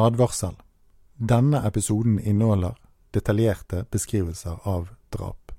[0.00, 0.56] Advarsel.
[1.16, 2.74] Denne episoden inneholder
[3.12, 5.52] detaljerte beskrivelser av drap.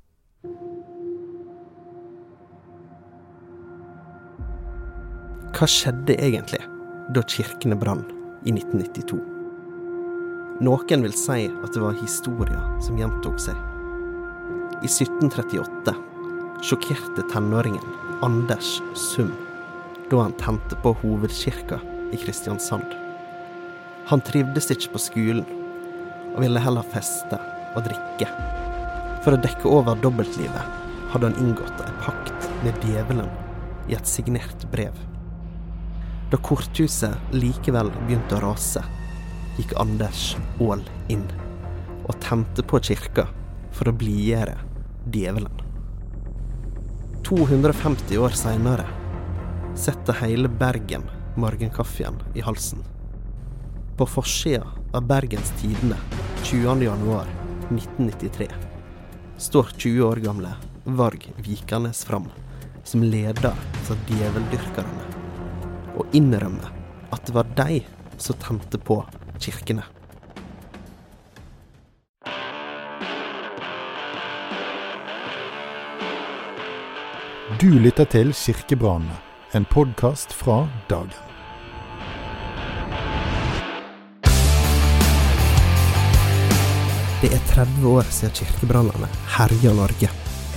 [5.51, 6.62] Hva skjedde egentlig
[7.14, 8.02] da kirkene brann
[8.48, 9.20] i 1992?
[10.65, 13.57] Noen vil si at det var historier som gjentok seg.
[14.81, 15.93] I 1738
[16.65, 17.95] sjokkerte tenåringen
[18.25, 19.29] Anders Sum
[20.11, 21.79] da han tente på hovedkirka
[22.11, 23.11] i Kristiansand.
[24.12, 25.46] Han trivdes ikke på skolen,
[26.33, 27.38] og ville heller feste
[27.78, 28.28] og drikke.
[29.24, 30.79] For å dekke over dobbeltlivet
[31.14, 33.30] hadde han inngått en pakt med djevelen
[33.88, 34.98] i et signert brev.
[36.32, 38.84] Da korthuset likevel begynte å rase,
[39.55, 40.34] gikk Anders
[40.64, 41.28] all inn
[42.02, 43.30] og tente på kirka
[43.72, 44.58] for å blidgjøre
[45.12, 45.52] djevelen.
[47.28, 48.88] 250 år seinere
[49.80, 51.08] setter hele Bergen
[51.40, 52.84] morgenkaffen i halsen.
[54.02, 55.98] På forsida av Bergens Tidende
[56.44, 58.52] 20.1.1993
[59.38, 62.26] står 20 år gamle Varg Vikanes fram
[62.84, 63.54] som leder
[63.85, 65.05] for djeveldyrkerne,
[65.94, 66.73] og innrømmer
[67.13, 67.85] at det var de
[68.17, 69.05] som tente på
[69.38, 69.85] kirkene.
[77.61, 79.22] Du lytter til Kirkebrannene,
[79.53, 81.30] en podkast fra Dagen.
[87.22, 90.08] Det er 30 år siden kirkebrannene herja Norge.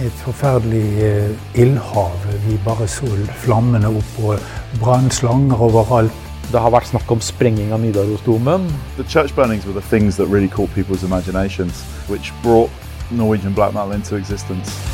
[0.01, 2.15] Et forferdelig eh, ildhav.
[2.47, 3.05] Vi bare så
[3.43, 4.47] flammene opp og
[4.81, 6.25] brannslanger overalt.
[6.49, 8.65] Det har vært snakk om sprenging av Nidarosdomen.
[8.97, 12.73] The var burnings were the things that really caught people's imaginations, which brought
[13.11, 14.94] Norwegian black metal into existence.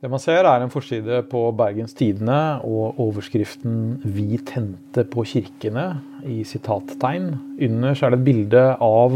[0.00, 6.00] Det man ser, er en forside på Bergens Tidende og overskriften 'Vi tente på kirkene'
[6.24, 7.34] i sitattegn.
[7.60, 9.12] Under er det et bilde av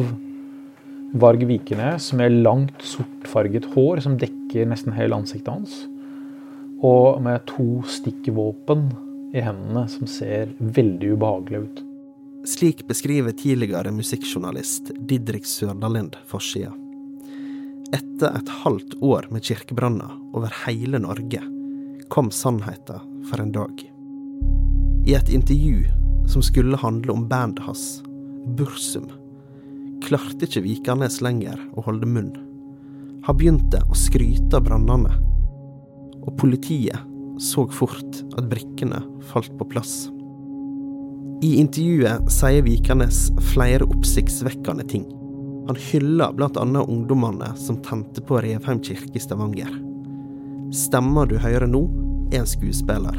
[1.14, 5.88] Varg Vikenes med langt, sortfarget hår som dekker nesten hele ansiktet hans.
[6.82, 8.90] Og med to stikkvåpen
[9.32, 11.84] i hendene som ser veldig ubehagelige ut.
[12.44, 16.83] Slik beskriver tidligere musikkjournalist Didrik Sørdalind forsida.
[17.94, 21.38] Etter et halvt år med kirkebranner over hele Norge
[22.10, 23.84] kom sannheten for en dag.
[25.06, 25.84] I et intervju
[26.26, 28.02] som skulle handle om bandet hans,
[28.58, 29.06] Bursum,
[30.02, 32.32] klarte ikke Vikanes lenger å holde munn.
[33.28, 35.14] Han begynte å skryte av brannene,
[36.24, 36.98] og politiet
[37.38, 40.08] så fort at brikkene falt på plass.
[41.44, 45.06] I intervjuet sier Vikanes flere oppsiktsvekkende ting.
[45.66, 46.64] Han hyller bl.a.
[46.84, 49.70] ungdommene som tente på Revheim kirke i Stavanger.
[50.74, 51.84] Stemma du hører nå,
[52.32, 53.16] er en skuespiller.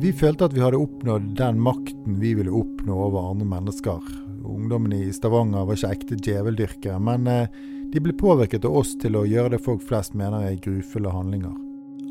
[0.00, 4.02] Vi følte at vi hadde oppnådd den makten vi ville oppnå over andre mennesker.
[4.48, 7.50] Ungdommene i Stavanger var ikke ekte djeveldyrkere, men eh,
[7.92, 11.54] de ble påvirket av oss til å gjøre det folk flest mener er grufulle handlinger.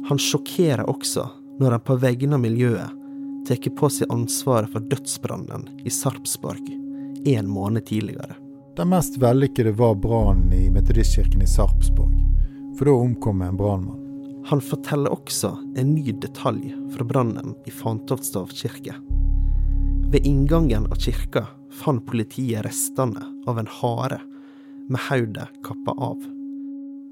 [0.07, 1.25] Han sjokkerer også
[1.59, 3.03] når han på vegne av miljøet
[3.47, 6.67] tar på seg ansvaret for dødsbrannen i Sarpsborg
[7.27, 8.35] en måned tidligere.
[8.77, 12.13] Den mest vellykkede var brannen i Metodistkirken i Sarpsborg,
[12.77, 14.03] for da omkom en brannmann.
[14.45, 18.93] Han forteller også en ny detalj fra brannen i Fantoftstav kirke.
[20.11, 24.21] Ved inngangen av kirka fant politiet restene av en hare
[24.87, 26.21] med hodet kappa av.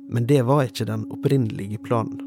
[0.10, 2.22] Men det var ikke den opprinnelige planen.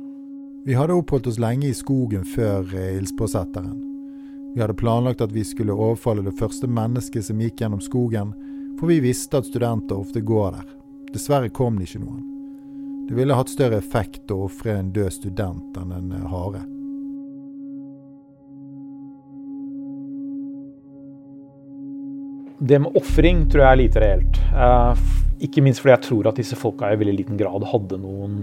[0.66, 3.78] Vi hadde oppholdt oss lenge i skogen før eh, ildspåsetteren.
[4.56, 8.34] Vi hadde planlagt at vi skulle overfalle det første mennesket som gikk gjennom skogen,
[8.78, 10.66] for vi visste at studenter ofte går der.
[11.12, 12.24] Dessverre kom det ikke noen.
[13.08, 16.64] Det ville hatt større effekt å ofre en død student enn en eh, hare.
[22.58, 24.40] Det med ofring tror jeg er lite reelt.
[24.52, 25.06] Eh,
[25.48, 28.40] ikke minst fordi jeg tror at disse folka i veldig liten grad hadde noen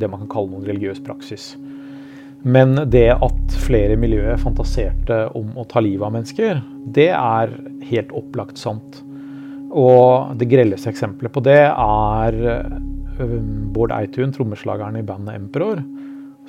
[0.00, 1.52] det man kan kalle noen religiøs praksis.
[2.40, 7.52] Men det at flere i miljøet fantaserte om å ta livet av mennesker, det er
[7.90, 9.02] helt opplagt sant.
[9.70, 12.38] Og det grelleste eksempelet på det er
[13.74, 15.82] Bård Eitun, trommeslageren i bandet Emperor,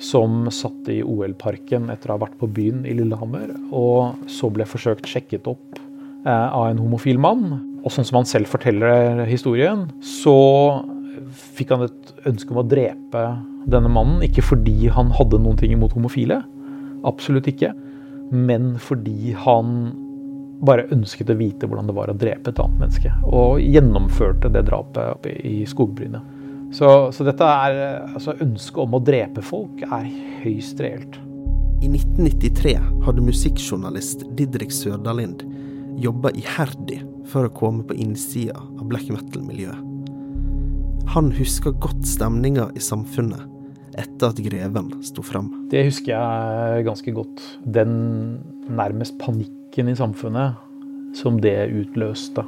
[0.02, 4.66] som satt i OL-parken etter å ha vært på byen i Lillehammer, og så ble
[4.66, 5.78] forsøkt sjekket opp
[6.26, 7.44] av en homofil mann.
[7.82, 10.34] Og sånn som han selv forteller historien, så
[11.56, 13.22] fikk han et ønske om å drepe
[13.70, 14.22] denne mannen.
[14.26, 16.40] Ikke fordi han hadde noen ting imot homofile,
[17.06, 17.72] absolutt ikke,
[18.32, 19.92] men fordi han
[20.62, 23.12] bare ønsket å vite hvordan det var å drepe et annet menneske.
[23.26, 26.38] Og gjennomførte det drapet oppe i skogbrynet.
[26.72, 27.78] Så, så dette er
[28.14, 30.06] altså Ønsket om å drepe folk er
[30.40, 31.18] høyst reelt.
[31.82, 35.42] I 1993 hadde musikkjournalist Didrik Sørdalind
[36.00, 39.88] jobba iherdig for å komme på innsida av black metal-miljøet.
[41.12, 43.42] Han husker godt stemninga i samfunnet
[44.00, 45.50] etter at Greven sto fram.
[45.68, 47.42] Det husker jeg ganske godt.
[47.68, 47.92] Den
[48.70, 49.18] nærmest
[49.72, 52.44] panikken i samfunnet som det utløste.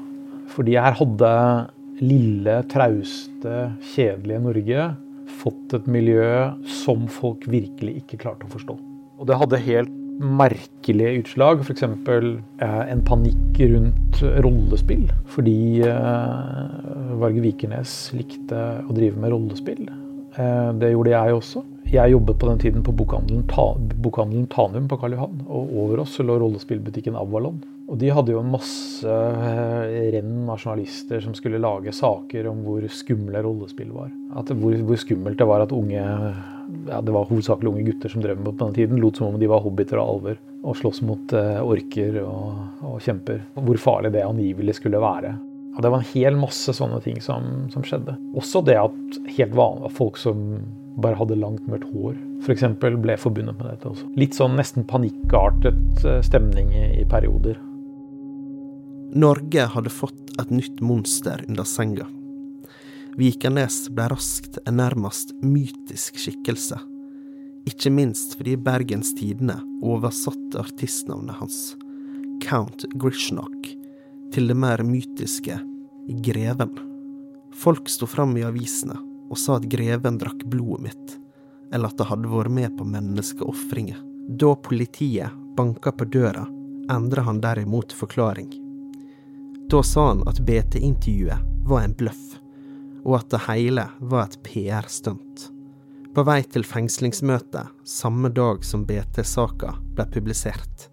[0.52, 1.70] Fordi her hadde
[2.02, 4.96] lille, trauste, kjedelige Norge
[5.40, 8.76] fått et miljø som folk virkelig ikke klarte å forstå.
[9.18, 9.90] Og det hadde helt
[10.20, 11.64] merkelige utslag.
[11.64, 11.82] F.eks.
[11.82, 15.08] Eh, en panikk rundt rollespill.
[15.26, 19.88] Fordi eh, Varge Vikernes likte å drive med rollespill.
[20.36, 21.64] Eh, det gjorde jeg også.
[21.92, 25.42] Jeg jobbet på den tiden på bokhandelen, Ta bokhandelen Tanum på Karl Johan.
[25.46, 27.60] Og over oss lå rollespillbutikken Avalon.
[27.84, 32.62] Og de hadde jo en masse eh, renn av journalister som skulle lage saker om
[32.64, 34.08] hvor skumle rollespill var.
[34.40, 38.24] At hvor, hvor, skummelt det var at unge ja, Det var hovedsakelig unge gutter som
[38.24, 39.02] drev med på den tiden.
[39.02, 42.96] Lot som om de var hobbiter og alver og sloss mot uh, orker og, og,
[43.04, 43.42] kjemper.
[43.52, 45.34] Hvor farlig det angivelig skulle være.
[45.74, 48.14] Og det var en hel masse sånne ting som, som skjedde.
[48.38, 50.62] Også det at helt vanlige folk som
[51.02, 52.66] bare hadde langt, mørkt hår, f.eks.
[52.80, 54.06] For ble forbundet med dette også.
[54.18, 57.58] Litt sånn nesten panikkartet eh, stemning i, i perioder.
[59.14, 62.06] Norge hadde fått et nytt monster under senga.
[63.18, 66.80] Vikernes ble raskt en nærmest mytisk skikkelse.
[67.70, 71.60] Ikke minst fordi Bergens Tidende oversatte artistnavnet hans,
[72.42, 73.70] Count Grishnok,
[74.34, 75.60] til det mer mytiske
[76.08, 76.70] Greven.
[77.54, 78.96] Folk sto fram i avisene
[79.30, 81.12] og sa at greven drakk blodet mitt,
[81.72, 84.00] eller at det hadde vært med på menneskeofringer.
[84.28, 86.42] Da politiet banka på døra,
[86.90, 88.50] endra han derimot forklaring.
[89.70, 92.24] Da sa han at BT-intervjuet var en bløff,
[93.04, 95.46] og at det hele var et PR-stunt.
[96.14, 100.88] På vei til fengslingsmøtet samme dag som BT-saka ble publisert,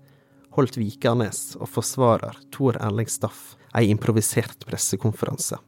[0.55, 5.59] holdt Vikernes og forsvarer Tor Erling Staff ei improvisert pressekonferanse.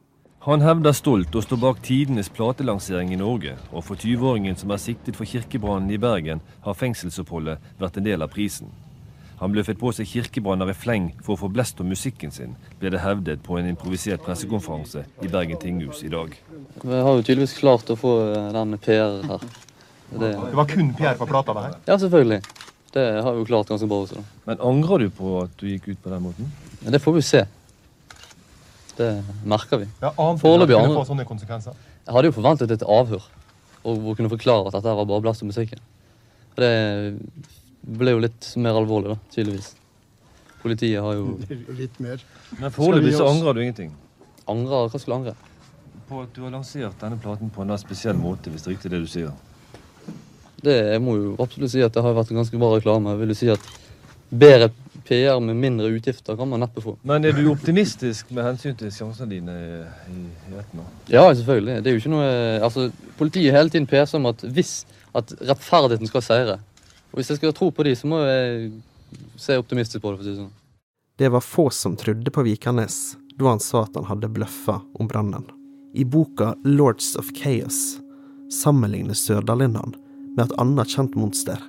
[0.43, 4.81] Han hevder stolt å stå bak tidenes platelansering i Norge, og for 20-åringen som er
[4.83, 8.73] siktet for kirkebrannen i Bergen, har fengselsoppholdet vært en del av prisen.
[9.39, 12.91] Han bløffet på seg kirkebranner i fleng for å få blest om musikken sin, ble
[12.91, 16.35] det hevdet på en improvisert pressekonferanse i Bergen tinghus i dag.
[16.83, 18.13] Vi har jo tydeligvis klart å få
[18.55, 19.47] den PR her.
[20.13, 21.55] Det, det var kun PR på plata?
[21.59, 21.79] her?
[21.87, 22.43] Ja, selvfølgelig.
[22.93, 24.19] Det har vi jo klart ganske bra også.
[24.21, 24.23] Da.
[24.45, 26.49] Men angrer du på at du gikk ut på den måten?
[26.83, 27.45] Ja, det får vi se.
[28.97, 29.09] Det
[29.49, 29.87] merker vi.
[30.03, 31.77] Ja, Foreløpig kunne få sånne konsekvenser?
[32.03, 33.23] Jeg hadde jo forventet et avhør.
[33.83, 35.81] Og å kunne forklare at dette var bare blast om musikken.
[36.55, 36.69] Det
[37.83, 39.71] ble jo litt mer alvorlig, da, tydeligvis.
[40.61, 41.33] Politiet har jo
[41.81, 42.21] Litt mer.
[42.59, 43.89] Men foreløpig så angrer du ingenting?
[44.47, 44.85] Angrer?
[44.91, 45.35] Hva skulle du angre?
[46.07, 48.93] På at du har lansert denne platen på en spesiell måte, hvis det er riktig
[48.93, 49.33] det du sier.
[50.63, 53.13] Det, jeg må jo absolutt si at det har vært en ganske bra reklame.
[53.13, 53.67] Jeg vil jo si at
[54.33, 54.69] bedre
[55.03, 56.95] PR med mindre utgifter kan man neppe få.
[57.03, 60.85] Men er du optimistisk med hensyn til sjansene dine i, i retten nå?
[61.11, 61.81] Ja, selvfølgelig.
[61.83, 62.29] Det er jo ikke noe
[62.63, 62.87] Altså,
[63.19, 64.83] politiet hele tiden peser om at hvis
[65.13, 66.59] at rettferdigheten skal seire,
[67.11, 68.71] og Hvis jeg skal tro på de, så må jeg
[69.37, 70.17] se optimistisk på det.
[70.17, 70.53] for å si sånn.
[71.17, 75.07] Det var få som trodde på Vikernes da han sa at han hadde bløffa om
[75.09, 75.45] brannen.
[75.93, 77.99] I boka Lords of Chaos
[78.49, 79.93] sammenligner Sørdalind han
[80.35, 81.59] med et annet kjent monster,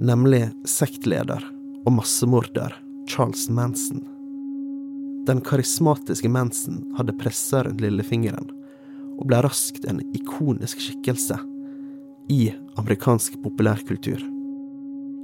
[0.00, 1.44] nemlig sektleder
[1.86, 2.74] og massemorder
[3.10, 4.02] Charles Manson.
[5.26, 8.50] Den karismatiske Manson hadde pressa rundt lillefingeren,
[9.20, 11.38] og ble raskt en ikonisk skikkelse
[12.32, 12.48] i
[12.80, 14.22] amerikansk populærkultur.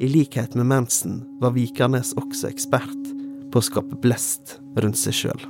[0.01, 3.15] I likhet med Manson var Vikernes også ekspert
[3.51, 5.47] på å skape blest rundt seg sjøl.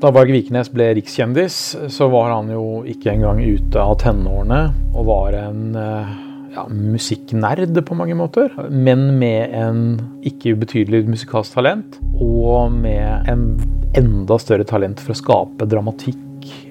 [0.00, 1.56] Da Varg Vikernes ble rikskjendis,
[1.92, 4.62] så var han jo ikke engang ute av tenårene
[4.96, 6.14] og var en eh,
[6.54, 8.52] ja, musikknerd på mange måter.
[8.70, 9.84] Men med en
[10.26, 13.46] ikke ubetydelig musikalsk talent, og med en
[13.98, 16.20] enda større talent for å skape dramatikk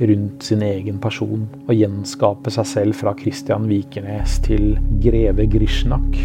[0.02, 1.48] rundt sin egen person.
[1.68, 6.18] Og gjenskape seg selv fra Christian Vikernes til greve Grishnak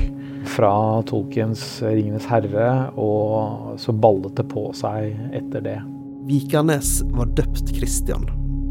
[0.46, 5.78] fra Tolkiens 'Ringenes herre', og så ballet det på seg etter det.
[6.26, 8.26] Vikernes var døpt Christian,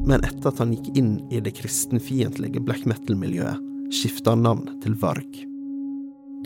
[0.07, 3.59] men etter at han gikk inn i det kristenfiendtlige black metal-miljøet,
[3.93, 5.41] skifta han navn til Varg.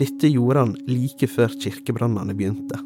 [0.00, 2.78] Dette gjorde han like før kirkebrannene begynte.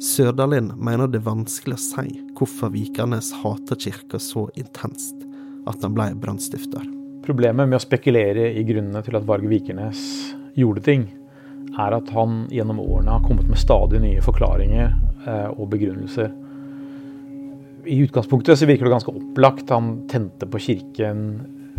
[0.00, 5.26] Sørdalin mener det er vanskelig å si hvorfor Vikernes hater kirka så intenst
[5.68, 6.86] at han ble brannstifter.
[7.26, 10.00] Problemet med å spekulere i grunnene til at Varg Vikernes
[10.56, 11.04] gjorde ting,
[11.78, 16.32] er at han gjennom årene har kommet med stadig nye forklaringer eh, og begrunnelser.
[17.86, 19.70] I utgangspunktet så virker det ganske opplagt.
[19.70, 21.22] Han tente på kirken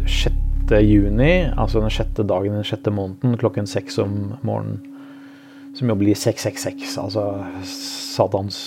[0.08, 0.51] 6.
[0.80, 4.80] juni, altså den sjette dagen den sjette måneden, klokken seks om morgenen.
[5.76, 7.26] Som jo blir 666, altså
[7.64, 8.58] Satans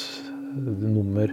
[0.56, 1.32] nummer.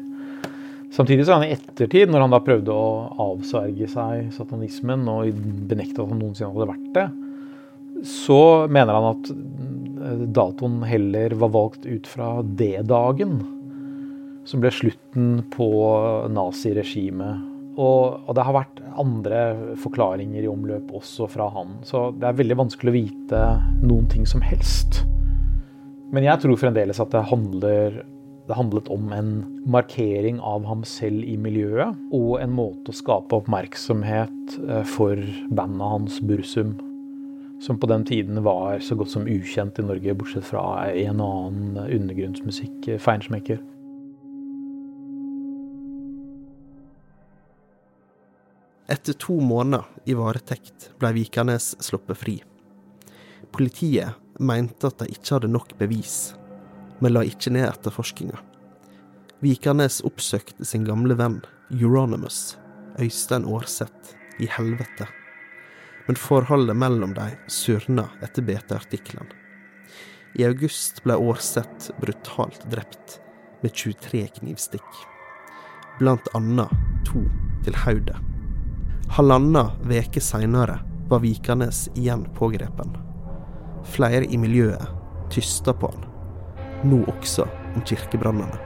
[0.91, 2.87] Samtidig så er han i ettertid, når han da prøvde å
[3.31, 5.37] avsverge seg satanismen og
[5.69, 7.05] benekte at han noensinne hadde vært det,
[8.07, 9.31] så mener han at
[10.35, 13.39] datoen heller var valgt ut fra D-dagen,
[14.43, 15.69] som ble slutten på
[16.33, 17.47] naziregimet.
[17.77, 22.39] Og, og det har vært andre forklaringer i omløp også fra han, så det er
[22.39, 23.41] veldig vanskelig å vite
[23.83, 25.03] noen ting som helst.
[26.11, 28.01] Men jeg tror fremdeles at det handler
[28.49, 29.33] det handlet om en
[29.69, 35.21] markering av ham selv i miljøet, og en måte å skape oppmerksomhet eh, for
[35.53, 36.73] bandet hans Bursum
[37.61, 41.35] som på den tiden var så godt som ukjent i Norge, bortsett fra en og
[41.45, 42.89] annen undergrunnsmusikk,
[48.91, 52.35] Etter to måneder i varetekt ble Vikanes sluppet fri.
[53.55, 56.33] Politiet mente at de ikke hadde nok bevis,
[56.99, 58.41] men la ikke ned etterforskninga.
[59.41, 61.39] Vikanes oppsøkte sin gamle venn
[61.71, 62.57] Euronymous,
[62.99, 65.07] Øystein Aarseth, i helvete
[66.07, 69.29] men forholdet mellom dem surna etter BT-artikkelen.
[70.35, 73.19] I august ble Aarseth brutalt drept
[73.61, 75.01] med 23 knivstikk,
[75.99, 76.71] blant annet
[77.07, 77.23] to
[77.65, 78.30] til hodet.
[79.11, 82.97] Halvanna veke seinere var Vikanes igjen pågrepen.
[83.83, 84.87] Flere i miljøet
[85.29, 86.05] tysta på han,
[86.87, 87.43] nå også
[87.75, 88.59] om kirkebrannene.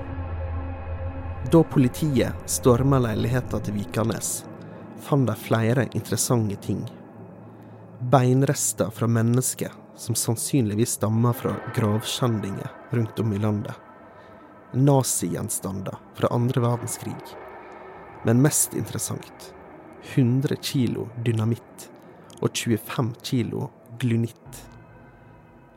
[1.49, 4.43] Da politiet storma leiligheta til Vikanes,
[5.01, 6.85] fant de flere interessante ting
[7.99, 13.73] beinrester fra mennesker som sannsynligvis stammer fra gravskjendinger rundt om i landet.
[14.73, 17.37] Nazigjenstander fra andre verdenskrig.
[18.23, 19.53] Men mest interessant
[20.13, 21.89] 100 kilo dynamitt
[22.41, 23.69] og 25 kilo
[23.99, 24.61] glunitt.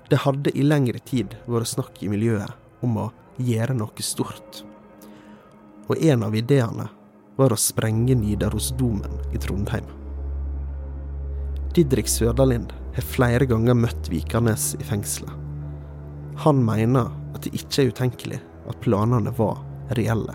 [0.08, 3.08] Det hadde i lengre tid vært snakk i miljøet om å
[3.38, 4.62] gjøre noe stort.
[5.88, 6.88] Og en av ideene
[7.38, 9.87] var å sprenge Nidarosdomen i Trondheim.
[11.76, 15.32] Didrik Søderlind har flere ganger møtt Vikanes i fengselet.
[16.42, 19.61] Han mener at det ikke er utenkelig at planene var
[19.97, 20.35] reelle.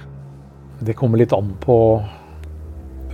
[0.84, 1.78] Det kommer litt an på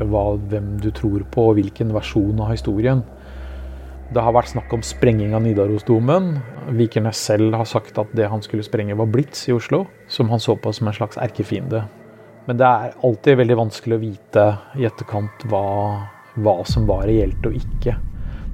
[0.07, 3.03] hva, hvem du tror på og hvilken versjon av historien.
[4.09, 6.31] Det har vært snakk om sprenging av Nidarosdomen.
[6.73, 10.41] Vikernes selv har sagt at det han skulle sprenge, var Blitz i Oslo, som han
[10.41, 11.83] så på som en slags erkefiende.
[12.49, 14.45] Men det er alltid veldig vanskelig å vite
[14.81, 15.65] i etterkant hva,
[16.41, 17.93] hva som var reelt og ikke.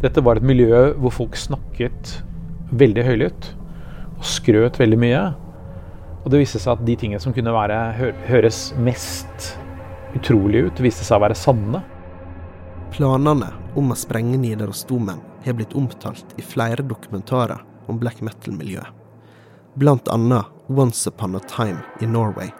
[0.03, 2.17] Dette var et miljø hvor folk snakket
[2.75, 3.51] veldig høylytt
[4.17, 5.21] og skrøt veldig mye.
[6.25, 7.79] Og det viste seg at de tingene som kunne være,
[8.27, 9.53] høres mest
[10.15, 11.81] utrolig ut, viste seg å være sanne.
[12.95, 18.87] Planene om å sprenge Nidarosdomen har blitt omtalt i flere dokumentarer om black metal-miljøet.
[19.75, 22.53] Blant annet Once Upon a Time in Norway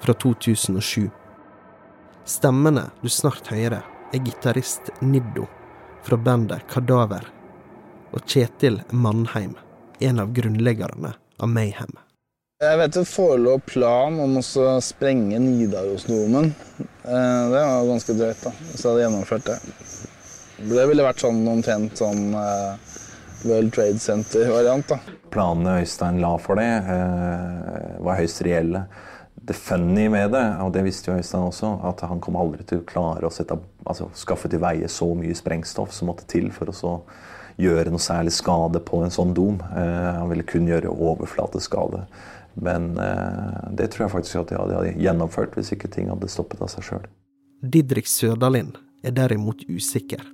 [0.00, 1.10] fra 2007.
[2.24, 3.82] Stemmene du snart hører,
[4.12, 5.46] er gitarist Niddo
[6.04, 7.24] fra bandet Kadaver,
[8.12, 9.56] og Kjetil Mannheim,
[10.00, 11.96] en av grunnleggerne av Mayhem.
[12.62, 14.42] Jeg vet det forelå plan om å
[14.84, 16.52] sprenge Nidarosdomen.
[16.78, 19.56] Eh, det var ganske drøyt, da, hvis jeg hadde gjennomført det.
[20.70, 22.92] Det ville vært sånn omtrent sånn eh,
[23.50, 24.94] World Trade Center-variant.
[24.94, 25.16] da.
[25.34, 28.84] Planene Øystein la for det, eh, var høyst reelle
[29.42, 32.84] det funny med det, og det visste jo Øystein også, at han kom aldri til
[32.84, 36.70] å klare å sette, altså, skaffe til veie så mye sprengstoff som måtte til for
[36.70, 36.92] å så
[37.62, 39.60] gjøre noe særlig skade på en sånn dom.
[39.72, 42.04] Eh, han ville kun gjøre overflateskade.
[42.60, 46.62] Men eh, det tror jeg faktisk at de hadde gjennomført hvis ikke ting hadde stoppet
[46.62, 47.06] av seg sjøl.
[47.62, 48.74] Didrik Sørdalin
[49.06, 50.24] er derimot usikker.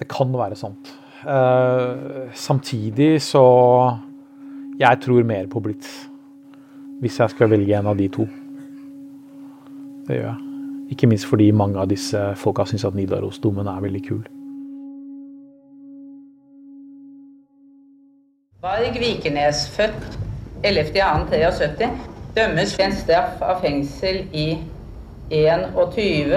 [0.00, 0.90] Det kan være sant.
[1.20, 3.44] Eh, samtidig så
[4.80, 6.06] Jeg tror mer på Blitz.
[7.00, 8.24] Hvis jeg skal velge en av de to.
[10.08, 10.46] Det gjør jeg.
[10.90, 14.22] Ikke minst fordi mange av disse folka syns at Nidarosdomen er veldig kul.
[18.60, 20.18] Varg Vikenes, født
[20.68, 21.86] 11.2.73,
[22.36, 24.60] dømmes til en straff av fengsel i
[25.32, 26.36] 21-21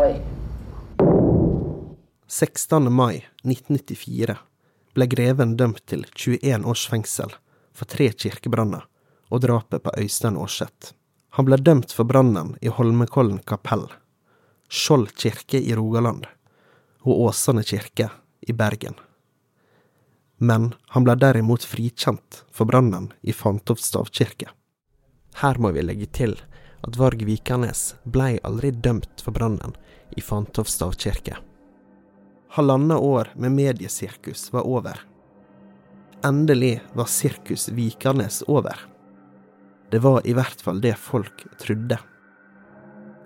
[0.00, 0.14] år.
[2.32, 2.88] 16.
[2.88, 4.38] mai 1994
[4.96, 7.36] ble greven dømt til 21 års fengsel
[7.76, 8.88] for tre kirkebranner
[9.28, 10.96] og drapet på Øystein Aarseth.
[11.36, 13.84] Han ble dømt for brannen i Holmenkollen kapell,
[14.72, 16.24] Skjold kirke i Rogaland
[17.04, 18.08] og Åsane kirke
[18.40, 18.96] i Bergen.
[20.40, 24.48] Men han ble derimot frikjent for brannen i Fantoft kirke.
[25.40, 26.34] Her må vi legge til
[26.80, 29.76] at Varg Vikernes blei aldri dømt for brannen
[30.16, 31.36] i Fantoft kirke.
[32.56, 34.96] Halvannet år med mediesirkus var over.
[36.24, 38.80] Endelig var Sirkus Vikernes over.
[39.90, 41.98] Det var i hvert fall det folk trodde.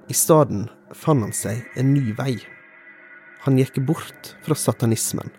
[0.08, 2.36] I stedet fant han seg en ny vei.
[3.46, 5.30] Han gikk bort fra satanismen,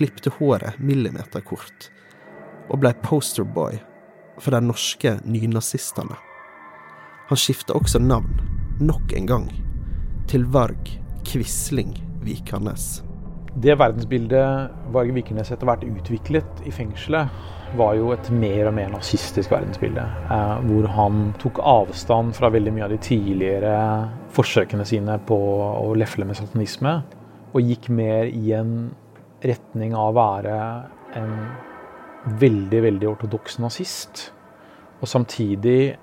[0.00, 1.90] klipte håret millimeterkort
[2.70, 3.76] og ble posterboy
[4.40, 6.16] for de norske nynazistene.
[7.28, 8.40] Han skifta også navn,
[8.80, 9.46] nok en gang,
[10.30, 10.88] til Varg
[11.28, 11.92] Quisling
[12.24, 13.02] Vikernes.
[13.60, 17.28] Det verdensbildet Varg Vikernes etter hvert utviklet i fengselet,
[17.78, 20.02] var jo et mer og mer nazistisk verdensbilde.
[20.02, 23.76] Eh, hvor han tok avstand fra veldig mye av de tidligere
[24.34, 26.96] forsøkene sine på å lefle med satanisme.
[27.52, 28.90] Og gikk mer i en
[29.46, 30.56] retning av å være
[31.18, 31.34] en
[32.40, 34.28] veldig, veldig ortodoks nazist.
[35.00, 35.96] Og samtidig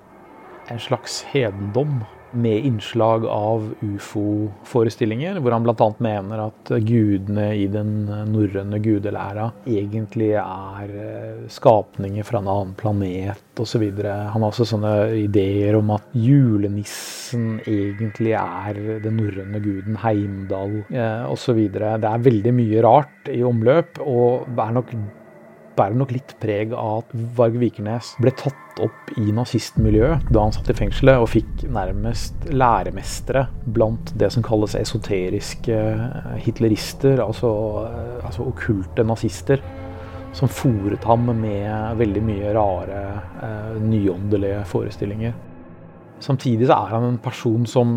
[0.68, 2.00] en slags hedendom
[2.32, 5.88] med innslag av ufo-forestillinger, hvor han bl.a.
[6.02, 13.60] mener at gudene i den norrøne gudelæra egentlig er eh, skapninger fra en annen planet
[13.60, 13.84] osv.
[14.04, 21.24] Han har også sånne ideer om at julenissen egentlig er den norrøne guden Heimdal eh,
[21.30, 21.64] osv.
[21.72, 24.92] Det er veldig mye rart i omløp, og er nok
[25.78, 30.54] bærer nok litt preg av at Varg Vikernes ble tatt opp i nazistmiljøet da han
[30.54, 37.50] satt i fengselet, og fikk nærmest læremestere blant det som kalles esoteriske eh, hitlerister, altså,
[37.88, 39.64] eh, altså okkulte nazister.
[40.36, 43.02] Som fòret ham med veldig mye rare,
[43.42, 45.34] eh, nyåndelige forestillinger.
[46.22, 47.94] Samtidig så er han en person som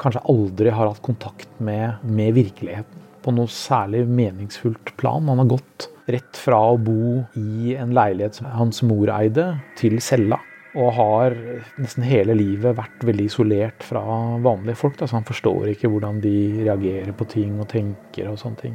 [0.00, 5.28] kanskje aldri har hatt kontakt med, med virkeligheten på noe særlig meningsfullt plan.
[5.28, 10.00] Han har gått rett fra å bo i en leilighet som hans mor eide, til
[10.04, 10.40] cella.
[10.74, 11.36] Og har
[11.78, 14.02] nesten hele livet vært veldig isolert fra
[14.42, 14.98] vanlige folk.
[14.98, 18.74] Da, så han forstår ikke hvordan de reagerer på ting og tenker og sånne ting.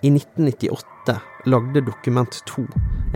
[0.00, 1.16] I 1998
[1.48, 2.64] lagde Dokument 2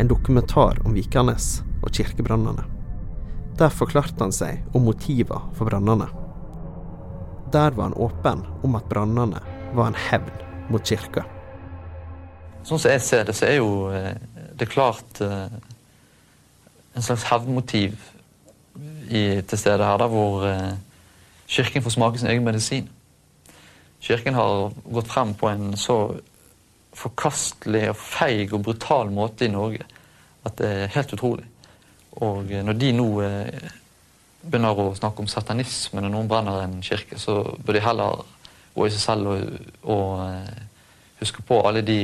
[0.00, 2.64] en dokumentar om Vikernes og kirkebrannene.
[3.60, 6.08] Der forklarte han seg om motiver for brannene.
[7.54, 9.40] Der var han åpen om at brannene
[9.76, 11.24] var en hevn mot kirka.
[12.64, 14.14] Sånn som jeg ser det, så er jo det
[14.58, 15.46] det klart eh,
[16.94, 17.96] en slags hevnmotiv
[19.08, 20.74] til stede her, da, hvor eh,
[21.46, 22.86] Kirken får smake sin egen medisin.
[24.00, 25.98] Kirken har gått frem på en så
[26.96, 29.84] forkastelig og feig og brutal måte i Norge
[30.48, 31.44] at det er helt utrolig.
[32.24, 33.08] Og når de nå
[34.44, 38.24] begynner å snakke om satanisme når noen brenner en kirke, så bør de heller
[38.74, 39.58] gå i seg selv og,
[39.94, 41.98] og huske på alle de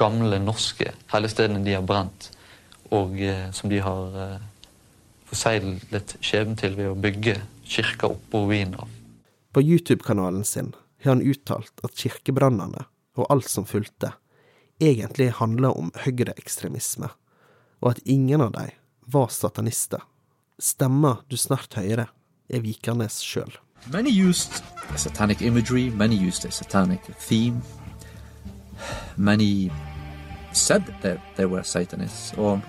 [0.00, 2.30] gamle norske helligstedene de har brent,
[2.94, 4.38] og eh, som de har eh,
[5.30, 7.36] forseglet skjebnen til ved å bygge
[7.70, 8.96] kirker oppå ruiner av.
[9.52, 12.86] På YouTube-kanalen sin har han uttalt at kirkebrannene
[13.18, 14.14] og alt som fulgte,
[14.80, 17.10] egentlig handla om høyreekstremisme,
[17.80, 18.72] og at ingen av dem
[19.10, 20.00] var satanister.
[20.60, 22.08] Stemma du snart hører,
[22.50, 23.52] er Vikernes sjøl.
[23.88, 24.62] Many used
[24.96, 27.62] satanic imagery, many used a satanic theme.
[29.16, 29.70] Many
[30.52, 32.62] said that they were Satanists or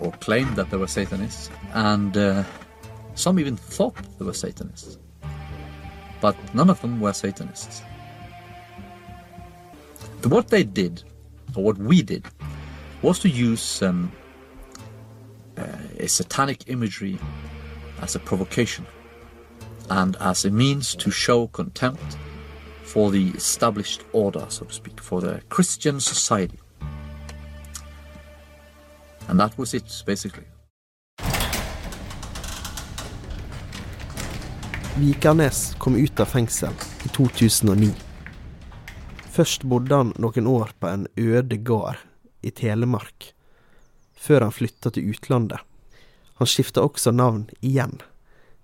[0.00, 2.44] or claimed that they were Satanists, and uh,
[3.14, 4.98] some even thought they were Satanists.
[6.20, 7.82] But none of them were Satanists.
[10.22, 11.02] But what they did,
[11.54, 12.26] or what we did,
[13.02, 14.10] was to use um,
[15.56, 15.66] uh,
[15.98, 17.18] a satanic imagery
[18.00, 18.86] as a provocation
[19.90, 22.18] and as a means to show contempt
[22.82, 26.58] for the established order, so to speak, for the Christian society.
[29.28, 30.44] And that was it, basically.
[34.96, 37.94] Vikernes kom ut av fengsel i 2009.
[39.34, 41.98] Først bodde han noen år på en øde gard
[42.42, 43.32] i Telemark,
[44.14, 45.58] før han flytta til utlandet.
[46.38, 47.98] Han skifta også navn igjen,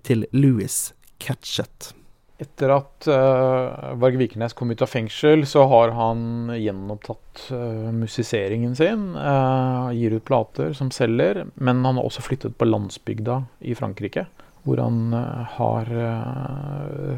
[0.07, 1.93] til Louis Catchet.
[2.41, 8.73] Etter at uh, Varg Vikernes kom ut av fengsel, så har han gjenopptatt uh, musiseringen
[8.77, 9.11] sin.
[9.13, 14.25] Uh, gir ut plater som selger, men han har også flyttet på landsbygda i Frankrike.
[14.65, 15.15] Hvor han
[15.57, 15.89] har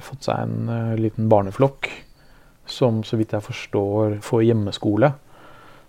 [0.07, 1.89] fått seg en liten barneflokk
[2.71, 5.11] som, så vidt jeg forstår, får hjemmeskole.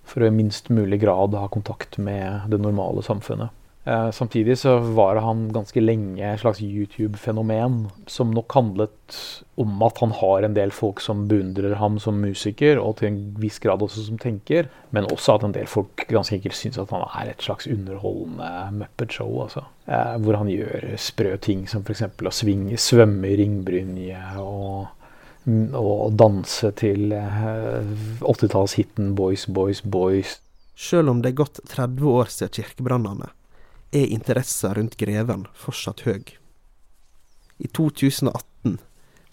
[0.09, 3.53] For å i minst mulig grad ha kontakt med det normale samfunnet.
[3.85, 9.17] Eh, samtidig så var han ganske lenge et slags YouTube-fenomen som nok handlet
[9.59, 13.17] om at han har en del folk som beundrer ham som musiker, og til en
[13.41, 16.95] viss grad også som tenker, men også at en del folk ganske enkelt syns at
[16.95, 19.35] han er et slags underholdende Muppet-show.
[19.43, 19.65] Altså.
[19.83, 22.07] Eh, hvor han gjør sprø ting som f.eks.
[22.07, 24.87] å svinge, svømme i ringbrynje og,
[25.75, 30.39] og danse til 80-tallshiten eh, 'Boys, Boys, Boys'.
[30.73, 33.33] Sjøl om det er gått 30 år siden kirkebrannene,
[33.93, 36.23] er interessa rundt Greven fortsatt høy.
[37.61, 38.79] I 2018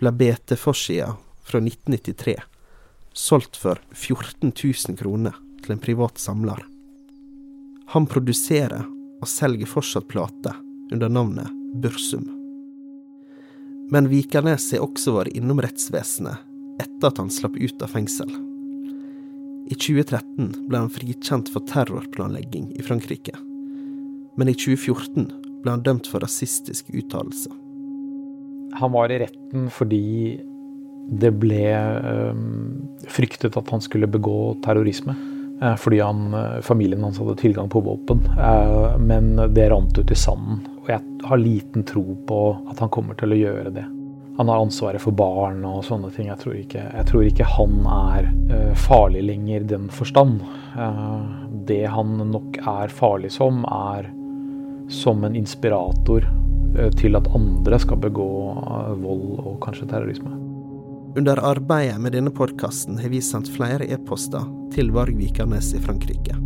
[0.01, 2.37] ble BT-forsida fra 1993
[3.17, 6.61] solgt for 14 000 kroner til en privat samler.
[7.95, 8.85] Han produserer
[9.21, 10.55] og selger fortsatt plater
[10.93, 11.51] under navnet
[11.83, 12.29] Bursum.
[13.91, 16.47] Men Vikernes har også vært innom rettsvesenet
[16.81, 18.31] etter at han slapp ut av fengsel.
[19.71, 23.37] I 2013 ble han frikjent for terrorplanlegging i Frankrike
[24.41, 25.27] men i 2014
[25.61, 27.53] ble han dømt for rasistisk uttalelse.
[28.81, 30.07] Han var i retten fordi
[31.11, 31.67] det ble
[32.31, 35.17] um, fryktet at han skulle begå terrorisme.
[35.61, 38.23] Uh, fordi han, uh, familien hans hadde tilgang på våpen.
[38.39, 40.63] Uh, men det rant ut i sanden.
[40.81, 43.85] Og jeg har liten tro på at han kommer til å gjøre det.
[44.39, 46.31] Han har ansvaret for barn og sånne ting.
[46.31, 48.31] Jeg tror ikke, jeg tror ikke han er
[48.79, 50.41] farlig lenger i den forstand.
[51.69, 54.09] det han nok er farlig som, er
[54.91, 56.27] som en inspirator
[56.79, 60.35] eh, til at andre skal begå eh, vold og kanskje terrorisme.
[61.19, 66.37] Under arbeidet med denne podkasten har vi sendt flere e-poster til Varg Vikernes i Frankrike.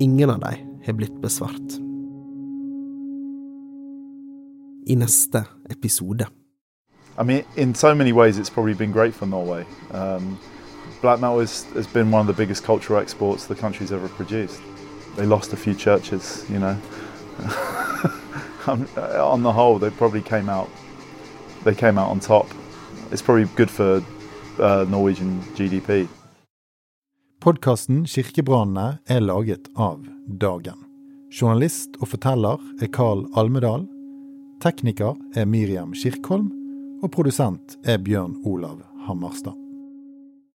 [0.00, 1.78] Ingen av dem har blitt besvart.
[4.88, 6.26] I neste episode.
[7.18, 9.64] I mean, in so many ways, it's probably been great for Norway.
[9.92, 10.38] Um,
[11.00, 14.60] black metal is, has been one of the biggest cultural exports the country's ever produced.
[15.16, 16.76] They lost a few churches, you know.
[18.66, 20.68] on the whole, they probably came out.
[21.64, 22.46] They came out on top.
[23.10, 24.02] It's probably good for
[24.58, 26.08] uh, Norwegian GDP.
[27.40, 30.78] Podkasten Kirkebrannene er laget av Dagen.
[31.32, 33.88] Journalist og forteller er Carl Almedal.
[34.62, 36.52] Tekniker er Miriam Kirkholm.
[37.02, 39.61] Og produsent er Bjørn Olav Hammerstad.